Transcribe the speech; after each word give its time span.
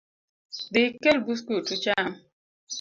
Dhi 0.71 0.81
ikel 0.89 1.17
buskut 1.25 1.69
ucham 1.75 2.07